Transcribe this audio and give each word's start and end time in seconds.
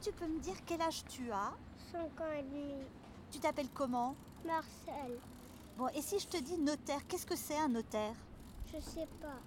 tu 0.00 0.12
peux 0.12 0.26
me 0.26 0.40
dire 0.40 0.56
quel 0.66 0.80
âge 0.80 1.04
tu 1.08 1.30
as 1.30 1.52
5 1.92 2.20
ans 2.20 2.32
et 2.38 2.42
demi. 2.42 2.74
Tu 3.30 3.38
t'appelles 3.38 3.70
comment 3.74 4.14
Marcel, 4.44 5.18
Bon, 5.76 5.88
et 5.88 6.02
si 6.02 6.18
je 6.18 6.26
te 6.26 6.36
dis 6.42 6.58
notaire, 6.58 7.06
qu'est-ce 7.06 7.26
que 7.26 7.36
c'est 7.36 7.56
un 7.56 7.68
notaire 7.68 8.14
je 8.72 8.80
sais 8.80 9.08
pas. 9.20 9.40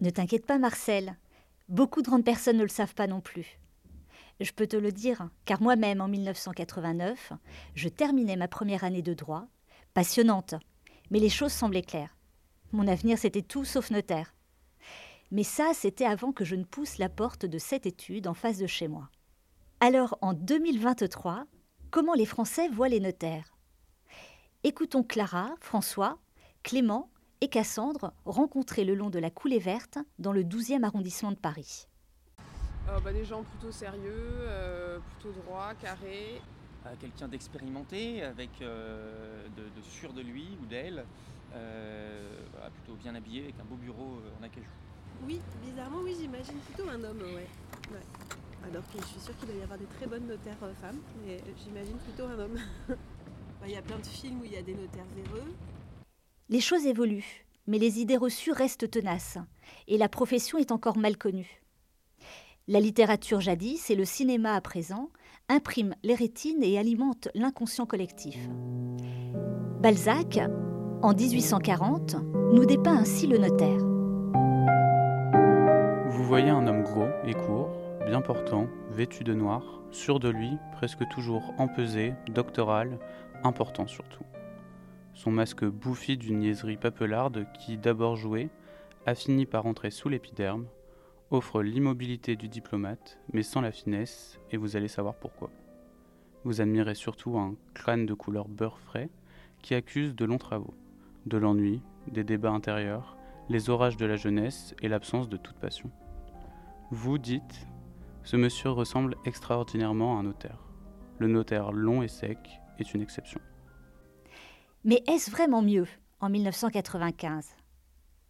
Ne 0.00 0.10
t'inquiète 0.10 0.46
pas, 0.46 0.58
Marcel. 0.58 1.16
Beaucoup 1.68 2.00
de 2.00 2.06
grandes 2.06 2.24
personnes 2.24 2.58
ne 2.58 2.62
le 2.62 2.68
savent 2.68 2.94
pas 2.94 3.08
non 3.08 3.20
plus. 3.20 3.58
Je 4.40 4.52
peux 4.52 4.68
te 4.68 4.76
le 4.76 4.92
dire, 4.92 5.28
car 5.44 5.60
moi-même, 5.60 6.00
en 6.00 6.06
1989, 6.06 7.32
je 7.74 7.88
terminais 7.88 8.36
ma 8.36 8.46
première 8.46 8.84
année 8.84 9.02
de 9.02 9.14
droit, 9.14 9.46
passionnante, 9.94 10.54
mais 11.10 11.18
les 11.18 11.28
choses 11.28 11.52
semblaient 11.52 11.82
claires. 11.82 12.16
Mon 12.70 12.86
avenir, 12.86 13.18
c'était 13.18 13.42
tout 13.42 13.64
sauf 13.64 13.90
notaire. 13.90 14.32
Mais 15.30 15.42
ça, 15.42 15.72
c'était 15.74 16.06
avant 16.06 16.32
que 16.32 16.44
je 16.44 16.54
ne 16.54 16.64
pousse 16.64 16.98
la 16.98 17.08
porte 17.08 17.44
de 17.44 17.58
cette 17.58 17.84
étude 17.86 18.26
en 18.26 18.34
face 18.34 18.58
de 18.58 18.66
chez 18.66 18.88
moi. 18.88 19.10
Alors, 19.80 20.16
en 20.22 20.32
2023, 20.32 21.44
comment 21.90 22.14
les 22.14 22.24
Français 22.24 22.68
voient 22.68 22.88
les 22.88 23.00
notaires? 23.00 23.54
Écoutons 24.64 25.02
Clara, 25.02 25.50
François, 25.60 26.18
Clément 26.62 27.10
et 27.40 27.48
Cassandre 27.48 28.12
rencontrés 28.24 28.84
le 28.84 28.94
long 28.94 29.10
de 29.10 29.18
la 29.18 29.30
coulée 29.30 29.58
verte 29.60 29.98
dans 30.18 30.32
le 30.32 30.42
12e 30.42 30.82
arrondissement 30.82 31.30
de 31.30 31.36
Paris. 31.36 31.86
Euh, 32.88 32.98
bah, 33.00 33.12
des 33.12 33.24
gens 33.24 33.42
plutôt 33.42 33.70
sérieux, 33.70 34.00
euh, 34.42 34.98
plutôt 34.98 35.38
droits, 35.42 35.74
carrés. 35.80 36.40
à 36.86 36.96
quelqu'un 36.96 37.28
d'expérimenté, 37.28 38.22
avec 38.22 38.50
euh, 38.62 39.46
de, 39.56 39.62
de 39.62 39.82
sûr 39.82 40.12
de 40.14 40.22
lui 40.22 40.48
ou 40.62 40.66
d'elle, 40.66 41.04
euh, 41.54 42.30
voilà, 42.52 42.70
plutôt 42.70 42.94
bien 42.94 43.14
habillé, 43.14 43.42
avec 43.44 43.60
un 43.60 43.64
beau 43.64 43.76
bureau 43.76 44.20
euh, 44.24 44.40
en 44.40 44.42
acajou. 44.42 44.66
Oui, 45.26 45.40
bizarrement, 45.64 45.98
oui, 46.02 46.16
j'imagine 46.20 46.58
plutôt 46.66 46.88
un 46.88 47.02
homme, 47.04 47.20
ouais. 47.34 47.46
Alors 48.64 48.82
que 48.92 49.00
je 49.00 49.06
suis 49.06 49.20
sûre 49.20 49.36
qu'il 49.38 49.48
doit 49.48 49.56
y 49.58 49.62
avoir 49.62 49.78
des 49.78 49.86
très 49.86 50.06
bonnes 50.06 50.26
notaires 50.26 50.56
euh, 50.62 50.74
femmes, 50.80 50.98
mais 51.24 51.38
j'imagine 51.64 51.96
plutôt 51.98 52.24
un 52.24 52.38
homme. 52.38 52.58
Il 53.66 53.72
y 53.72 53.76
a 53.76 53.82
plein 53.82 53.98
de 53.98 54.06
films 54.06 54.40
où 54.40 54.44
il 54.44 54.52
y 54.52 54.56
a 54.56 54.62
des 54.62 54.72
notaires 54.72 55.04
véreux. 55.14 55.52
Les 56.48 56.60
choses 56.60 56.86
évoluent, 56.86 57.44
mais 57.66 57.78
les 57.78 57.98
idées 57.98 58.16
reçues 58.16 58.52
restent 58.52 58.90
tenaces, 58.90 59.36
et 59.88 59.98
la 59.98 60.08
profession 60.08 60.58
est 60.58 60.72
encore 60.72 60.96
mal 60.96 61.18
connue. 61.18 61.60
La 62.66 62.80
littérature 62.80 63.40
jadis 63.40 63.90
et 63.90 63.94
le 63.94 64.06
cinéma 64.06 64.54
à 64.54 64.60
présent 64.60 65.10
impriment 65.48 65.96
les 66.02 66.14
rétines 66.14 66.62
et 66.62 66.78
alimentent 66.78 67.28
l'inconscient 67.34 67.84
collectif. 67.84 68.38
Balzac, 69.80 70.38
en 71.02 71.12
1840, 71.12 72.16
nous 72.52 72.64
dépeint 72.64 72.96
ainsi 72.96 73.26
le 73.26 73.38
notaire. 73.38 73.97
Vous 76.28 76.34
voyez 76.34 76.50
un 76.50 76.66
homme 76.66 76.82
gros 76.82 77.08
et 77.24 77.32
court, 77.32 77.70
bien 78.04 78.20
portant, 78.20 78.66
vêtu 78.90 79.24
de 79.24 79.32
noir, 79.32 79.62
sûr 79.90 80.20
de 80.20 80.28
lui, 80.28 80.58
presque 80.72 81.08
toujours 81.08 81.54
empesé, 81.56 82.12
doctoral, 82.34 82.98
important 83.44 83.86
surtout. 83.86 84.24
Son 85.14 85.30
masque 85.30 85.64
bouffi 85.64 86.18
d'une 86.18 86.40
niaiserie 86.40 86.76
papelarde 86.76 87.46
qui, 87.58 87.78
d'abord 87.78 88.16
joué, 88.16 88.50
a 89.06 89.14
fini 89.14 89.46
par 89.46 89.64
entrer 89.64 89.90
sous 89.90 90.10
l'épiderme, 90.10 90.66
offre 91.30 91.62
l'immobilité 91.62 92.36
du 92.36 92.48
diplomate, 92.48 93.18
mais 93.32 93.42
sans 93.42 93.62
la 93.62 93.72
finesse, 93.72 94.38
et 94.50 94.58
vous 94.58 94.76
allez 94.76 94.88
savoir 94.88 95.14
pourquoi. 95.14 95.48
Vous 96.44 96.60
admirez 96.60 96.94
surtout 96.94 97.38
un 97.38 97.54
crâne 97.72 98.04
de 98.04 98.12
couleur 98.12 98.48
beurre 98.48 98.80
frais 98.80 99.08
qui 99.62 99.74
accuse 99.74 100.14
de 100.14 100.26
longs 100.26 100.36
travaux, 100.36 100.74
de 101.24 101.38
l'ennui, 101.38 101.80
des 102.06 102.22
débats 102.22 102.50
intérieurs, 102.50 103.16
les 103.48 103.70
orages 103.70 103.96
de 103.96 104.04
la 104.04 104.16
jeunesse 104.16 104.74
et 104.82 104.88
l'absence 104.88 105.30
de 105.30 105.38
toute 105.38 105.56
passion. 105.56 105.90
Vous 106.90 107.18
dites, 107.18 107.66
ce 108.24 108.36
monsieur 108.36 108.70
ressemble 108.70 109.14
extraordinairement 109.26 110.16
à 110.16 110.20
un 110.20 110.22
notaire. 110.22 110.58
Le 111.18 111.28
notaire 111.28 111.70
long 111.70 112.02
et 112.02 112.08
sec 112.08 112.38
est 112.78 112.94
une 112.94 113.02
exception. 113.02 113.40
Mais 114.84 115.02
est-ce 115.06 115.30
vraiment 115.30 115.60
mieux 115.60 115.86
en 116.20 116.30
1995 116.30 117.54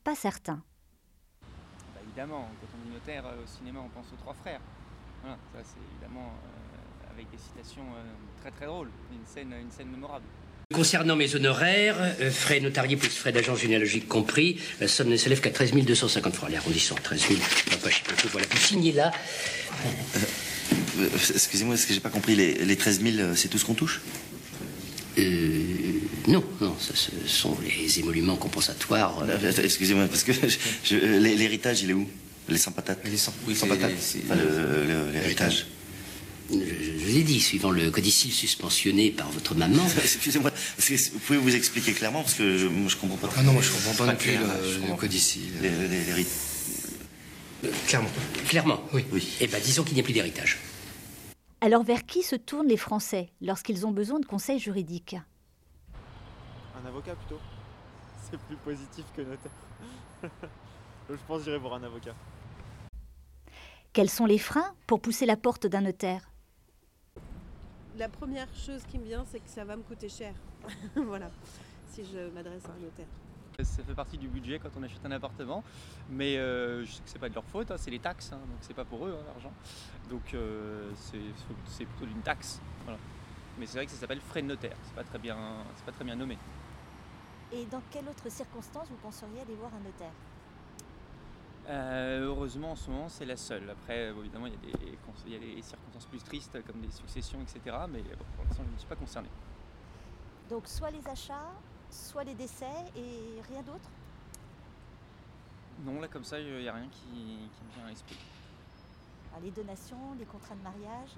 Pas 0.02 0.16
certain. 0.16 0.60
Bah, 1.40 2.00
évidemment, 2.02 2.48
quand 2.60 2.66
on 2.76 2.84
dit 2.84 2.92
notaire 2.92 3.26
euh, 3.26 3.44
au 3.44 3.46
cinéma, 3.46 3.78
on 3.78 3.88
pense 3.90 4.12
aux 4.12 4.16
trois 4.16 4.34
frères. 4.34 4.60
Voilà, 5.22 5.36
ça 5.52 5.60
c'est 5.62 5.78
évidemment 5.92 6.26
euh, 6.26 7.12
avec 7.12 7.30
des 7.30 7.38
citations 7.38 7.86
euh, 7.96 8.40
très 8.40 8.50
très 8.50 8.66
drôles, 8.66 8.90
une 9.12 9.24
scène, 9.24 9.52
une 9.52 9.70
scène 9.70 9.90
mémorable. 9.90 10.26
Concernant 10.74 11.16
mes 11.16 11.34
honoraires, 11.34 11.96
euh, 12.20 12.30
frais 12.30 12.60
notariés 12.60 12.96
plus 12.98 13.08
frais 13.08 13.32
d'agence 13.32 13.60
généalogique 13.60 14.06
compris, 14.06 14.58
la 14.82 14.86
somme 14.86 15.08
ne 15.08 15.16
s'élève 15.16 15.40
qu'à 15.40 15.48
13 15.48 15.72
250 15.72 16.34
francs. 16.34 16.50
Les 16.50 16.56
arrondissons, 16.58 16.94
13 17.02 17.20
000, 17.28 17.40
on 17.68 17.70
va 17.70 17.76
pas 17.78 17.88
chier 17.88 18.02
beaucoup. 18.06 18.28
Voilà, 18.30 18.46
vous 18.50 18.58
signez 18.58 18.92
là. 18.92 19.10
Euh, 21.00 21.08
Excusez-moi, 21.34 21.74
est-ce 21.74 21.86
que 21.86 21.94
j'ai 21.94 22.00
pas 22.00 22.10
compris 22.10 22.34
les, 22.36 22.52
les 22.66 22.76
13 22.76 23.00
000, 23.00 23.16
euh, 23.16 23.32
c'est 23.34 23.48
tout 23.48 23.56
ce 23.56 23.64
qu'on 23.64 23.72
touche? 23.72 24.02
Euh, 25.16 25.62
non, 26.26 26.44
non, 26.60 26.76
ça, 26.78 26.92
ce 26.94 27.12
sont 27.26 27.56
les 27.66 27.98
émoluments 28.00 28.36
compensatoires. 28.36 29.20
euh, 29.22 29.38
Euh, 29.42 29.52
Excusez-moi, 29.64 30.06
parce 30.06 30.22
que 30.22 30.32
je- 30.34 30.48
je- 30.84 30.96
euh, 30.96 31.18
l'hé- 31.18 31.36
l'héritage, 31.36 31.80
il 31.80 31.88
est 31.92 31.94
où? 31.94 32.06
Les 32.46 32.58
sans 32.58 32.72
patates? 32.72 32.98
Les 33.06 33.16
sans- 33.16 33.32
oui, 33.46 33.56
sans 33.56 33.68
patates 33.68 33.90
L'héritage. 35.14 35.64
Je, 36.50 36.54
je 36.56 37.04
vous 37.04 37.16
ai 37.16 37.22
dit, 37.22 37.40
suivant 37.40 37.70
le 37.70 37.90
codicile 37.90 38.32
suspensionné 38.32 39.10
par 39.10 39.28
votre 39.30 39.54
maman. 39.54 39.82
Excusez-moi, 40.02 40.50
vous 40.78 41.18
pouvez 41.20 41.38
vous 41.38 41.54
expliquer 41.54 41.92
clairement 41.92 42.22
Parce 42.22 42.34
que 42.34 42.56
je, 42.58 42.66
moi, 42.66 42.88
je 42.88 42.96
comprends 42.96 43.16
pas. 43.16 43.28
Ah 43.36 43.42
non, 43.42 43.52
moi 43.52 43.62
je 43.62 43.70
comprends 43.70 43.94
pas 43.94 44.06
non 44.12 44.16
plus 44.18 44.28
clair, 44.30 44.40
le- 44.42 44.86
le 44.88 44.94
codicile. 44.96 45.52
Les- 45.60 45.70
les- 45.70 46.04
les 46.04 46.12
rit- 46.12 46.26
Euh, 47.64 47.70
Clairement. 47.88 48.08
Clairement, 48.46 48.80
Oui. 48.92 49.04
Oui. 49.12 49.28
Eh 49.40 49.48
ben, 49.48 49.60
disons 49.60 49.82
qu'il 49.82 49.94
n'y 49.94 50.00
a 50.00 50.04
plus 50.04 50.12
d'héritage. 50.12 50.58
Alors 51.60 51.82
vers 51.82 52.06
qui 52.06 52.22
se 52.22 52.36
tournent 52.36 52.68
les 52.68 52.76
Français 52.76 53.30
lorsqu'ils 53.40 53.84
ont 53.84 53.90
besoin 53.90 54.20
de 54.20 54.26
conseils 54.26 54.60
juridiques? 54.60 55.16
Un 56.80 56.86
avocat 56.86 57.16
plutôt. 57.16 57.40
C'est 58.30 58.38
plus 58.42 58.56
positif 58.58 59.04
que 59.16 59.22
notaire. 59.22 59.50
je 61.10 61.16
pense 61.26 61.38
que 61.38 61.44
j'irai 61.46 61.58
voir 61.58 61.74
un 61.74 61.82
avocat. 61.82 62.14
Quels 63.92 64.10
sont 64.10 64.26
les 64.26 64.38
freins 64.38 64.72
pour 64.86 65.00
pousser 65.00 65.26
la 65.26 65.36
porte 65.36 65.66
d'un 65.66 65.80
notaire? 65.80 66.30
La 67.98 68.08
première 68.08 68.46
chose 68.54 68.84
qui 68.84 68.96
me 68.96 69.04
vient, 69.04 69.24
c'est 69.26 69.40
que 69.40 69.48
ça 69.48 69.64
va 69.64 69.76
me 69.76 69.82
coûter 69.82 70.08
cher. 70.08 70.32
voilà, 70.94 71.32
si 71.88 72.04
je 72.04 72.30
m'adresse 72.32 72.64
à 72.66 72.70
un 72.70 72.80
notaire. 72.80 73.08
Ça 73.60 73.82
fait 73.82 73.94
partie 73.94 74.16
du 74.16 74.28
budget 74.28 74.60
quand 74.60 74.68
on 74.78 74.84
achète 74.84 75.04
un 75.04 75.10
appartement, 75.10 75.64
mais 76.08 76.36
euh, 76.36 76.84
je 76.84 76.92
sais 76.92 77.02
que 77.02 77.10
c'est 77.10 77.18
pas 77.18 77.28
de 77.28 77.34
leur 77.34 77.44
faute, 77.44 77.72
hein, 77.72 77.76
c'est 77.76 77.90
les 77.90 77.98
taxes, 77.98 78.30
hein, 78.32 78.38
donc 78.38 78.58
c'est 78.60 78.74
pas 78.74 78.84
pour 78.84 79.04
eux 79.04 79.16
hein, 79.18 79.24
l'argent. 79.26 79.52
Donc 80.08 80.32
euh, 80.32 80.92
c'est 80.94 81.84
plutôt 81.86 82.06
d'une 82.06 82.22
taxe. 82.22 82.60
Voilà. 82.84 83.00
Mais 83.58 83.66
c'est 83.66 83.78
vrai 83.78 83.86
que 83.86 83.90
ça 83.90 83.98
s'appelle 83.98 84.20
frais 84.20 84.42
de 84.42 84.46
notaire, 84.46 84.76
c'est 84.84 84.94
pas 84.94 85.02
très 85.02 85.18
bien, 85.18 85.36
c'est 85.74 85.84
pas 85.84 85.90
très 85.90 86.04
bien 86.04 86.14
nommé. 86.14 86.38
Et 87.50 87.64
dans 87.64 87.82
quelle 87.90 88.08
autre 88.08 88.30
circonstance 88.30 88.86
vous 88.90 88.98
penseriez 89.02 89.40
aller 89.40 89.56
voir 89.56 89.72
un 89.74 89.80
notaire? 89.80 90.12
Euh, 91.68 92.26
heureusement 92.26 92.72
en 92.72 92.76
ce 92.76 92.90
moment 92.90 93.08
c'est 93.08 93.26
la 93.26 93.36
seule. 93.36 93.68
Après 93.68 94.10
évidemment 94.16 94.46
il 94.46 94.52
y, 94.52 94.56
a 94.72 94.78
des, 94.78 94.87
il 95.26 95.32
y 95.32 95.36
a 95.36 95.38
des 95.38 95.62
circonstances 95.62 96.06
plus 96.06 96.22
tristes 96.22 96.62
comme 96.66 96.80
des 96.80 96.90
successions 96.90 97.40
etc. 97.40 97.76
Mais 97.90 98.02
bon, 98.02 98.24
pour 98.36 98.44
l'instant 98.44 98.62
je 98.66 98.72
ne 98.72 98.78
suis 98.78 98.88
pas 98.88 98.96
concerné. 98.96 99.28
Donc 100.48 100.66
soit 100.66 100.90
les 100.90 101.06
achats, 101.06 101.52
soit 101.90 102.24
les 102.24 102.34
décès 102.34 102.66
et 102.96 103.40
rien 103.50 103.62
d'autre? 103.62 103.90
Non 105.84 106.00
là 106.00 106.08
comme 106.08 106.24
ça 106.24 106.40
il 106.40 106.60
n'y 106.60 106.68
a 106.68 106.74
rien 106.74 106.88
qui, 106.88 107.10
qui 107.10 107.64
me 107.64 107.74
vient 107.74 107.86
à 107.86 107.90
l'esprit. 107.90 108.16
Ah, 109.34 109.40
Les 109.42 109.50
donations, 109.50 110.14
les 110.18 110.24
contrats 110.24 110.54
de 110.54 110.62
mariage? 110.62 111.10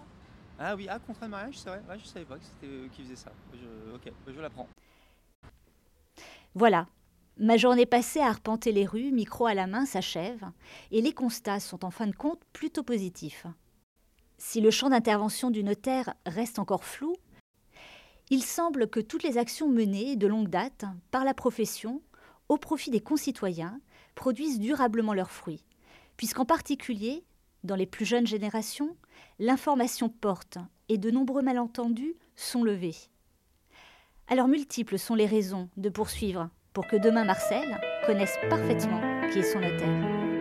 Ah 0.59 0.75
oui, 0.77 0.87
ah 0.91 0.99
contrat 0.99 1.27
de 1.27 1.31
mariage 1.31 1.59
c'est 1.59 1.71
vrai, 1.71 1.83
ouais, 1.89 1.99
je 1.99 2.05
savais 2.05 2.25
pas 2.25 2.37
que 2.37 2.45
c'était 2.45 2.67
eux 2.67 2.89
qui 2.93 3.03
faisaient 3.03 3.17
ça. 3.17 3.33
Je, 3.55 3.95
ok, 3.95 4.13
je 4.27 4.41
l'apprends. 4.41 4.69
Voilà, 6.55 6.87
ma 7.39 7.57
journée 7.57 7.87
passée 7.87 8.21
à 8.21 8.27
arpenter 8.27 8.73
les 8.73 8.85
rues, 8.85 9.13
micro 9.13 9.47
à 9.47 9.55
la 9.55 9.67
main, 9.67 9.87
s'achève, 9.87 10.45
et 10.91 11.01
les 11.01 11.15
constats 11.15 11.61
sont 11.61 11.85
en 11.85 11.91
fin 11.91 12.09
de 12.09 12.15
compte 12.15 12.41
plutôt 12.53 12.83
positifs. 12.83 13.47
Si 14.43 14.63
le 14.63 14.71
champ 14.71 14.89
d'intervention 14.89 15.51
du 15.51 15.63
notaire 15.63 16.15
reste 16.25 16.59
encore 16.59 16.85
flou, 16.85 17.15
il 18.31 18.43
semble 18.43 18.89
que 18.89 18.99
toutes 18.99 19.23
les 19.23 19.37
actions 19.37 19.69
menées 19.69 20.17
de 20.17 20.27
longue 20.27 20.49
date 20.49 20.87
par 21.11 21.25
la 21.25 21.35
profession 21.35 22.01
au 22.49 22.57
profit 22.57 22.91
des 22.91 23.01
concitoyens 23.01 23.79
produisent 24.15 24.59
durablement 24.59 25.13
leurs 25.13 25.31
fruits, 25.31 25.63
puisqu'en 26.17 26.47
particulier, 26.47 27.23
dans 27.65 27.77
les 27.77 27.85
plus 27.85 28.07
jeunes 28.07 28.27
générations, 28.27 28.97
l'information 29.39 30.09
porte 30.09 30.57
et 30.89 30.97
de 30.97 31.11
nombreux 31.11 31.43
malentendus 31.43 32.17
sont 32.35 32.65
levés. 32.65 32.97
Alors 34.27 34.49
multiples 34.49 34.99
sont 34.99 35.15
les 35.15 35.27
raisons 35.27 35.69
de 35.77 35.91
poursuivre 35.91 36.49
pour 36.73 36.87
que 36.87 36.97
demain 36.97 37.25
Marcel 37.25 37.79
connaisse 38.07 38.39
parfaitement 38.49 39.03
qui 39.31 39.41
est 39.41 39.53
son 39.53 39.61
notaire. 39.61 40.40